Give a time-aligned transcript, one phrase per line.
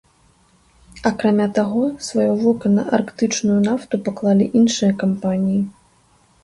[1.09, 5.61] Акрамя таго, сваё вока на арктычную нафту паклалі іншыя кампаніі.